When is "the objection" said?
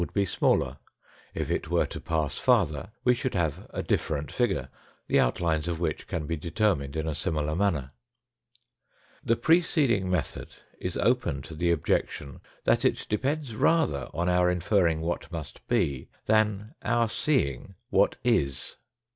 11.53-12.41